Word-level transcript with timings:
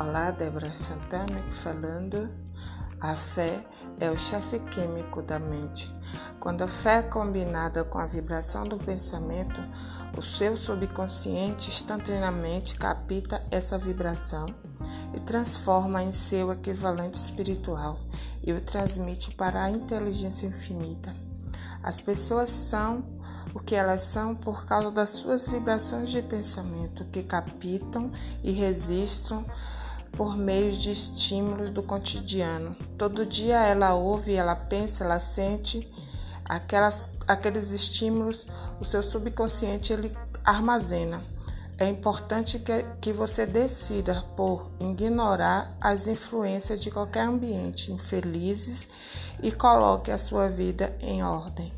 Olá, 0.00 0.30
Débora 0.30 0.76
Santana 0.76 1.42
falando. 1.50 2.30
A 3.00 3.16
fé 3.16 3.60
é 3.98 4.08
o 4.08 4.16
chefe 4.16 4.60
químico 4.60 5.20
da 5.20 5.40
mente. 5.40 5.92
Quando 6.38 6.62
a 6.62 6.68
fé 6.68 6.98
é 6.98 7.02
combinada 7.02 7.82
com 7.82 7.98
a 7.98 8.06
vibração 8.06 8.64
do 8.64 8.78
pensamento, 8.78 9.60
o 10.16 10.22
seu 10.22 10.56
subconsciente 10.56 11.68
instantaneamente 11.68 12.76
capta 12.76 13.44
essa 13.50 13.76
vibração 13.76 14.54
e 15.16 15.18
transforma 15.18 16.00
em 16.00 16.12
seu 16.12 16.52
equivalente 16.52 17.18
espiritual 17.18 17.98
e 18.46 18.52
o 18.52 18.60
transmite 18.60 19.32
para 19.32 19.64
a 19.64 19.70
inteligência 19.70 20.46
infinita. 20.46 21.12
As 21.82 22.00
pessoas 22.00 22.50
são 22.52 23.02
o 23.52 23.58
que 23.58 23.74
elas 23.74 24.02
são 24.02 24.32
por 24.36 24.64
causa 24.64 24.92
das 24.92 25.10
suas 25.10 25.48
vibrações 25.48 26.08
de 26.10 26.22
pensamento 26.22 27.04
que 27.06 27.24
captam 27.24 28.12
e 28.44 28.52
registram 28.52 29.44
por 30.12 30.36
meio 30.36 30.72
de 30.72 30.90
estímulos 30.90 31.70
do 31.70 31.82
cotidiano. 31.82 32.74
Todo 32.96 33.26
dia 33.26 33.58
ela 33.64 33.94
ouve, 33.94 34.34
ela 34.34 34.56
pensa, 34.56 35.04
ela 35.04 35.20
sente 35.20 35.88
aquelas, 36.44 37.10
aqueles 37.26 37.72
estímulos, 37.72 38.46
o 38.80 38.84
seu 38.84 39.02
subconsciente 39.02 39.92
ele 39.92 40.16
armazena. 40.44 41.22
É 41.80 41.86
importante 41.86 42.58
que, 42.58 42.84
que 43.00 43.12
você 43.12 43.46
decida 43.46 44.24
por 44.36 44.68
ignorar 44.80 45.76
as 45.80 46.08
influências 46.08 46.80
de 46.80 46.90
qualquer 46.90 47.22
ambiente 47.22 47.92
infelizes 47.92 48.88
e 49.40 49.52
coloque 49.52 50.10
a 50.10 50.18
sua 50.18 50.48
vida 50.48 50.92
em 51.00 51.22
ordem. 51.22 51.77